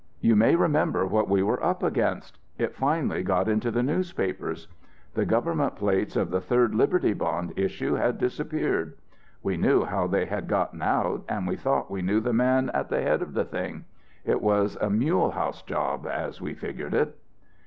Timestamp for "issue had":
7.55-8.17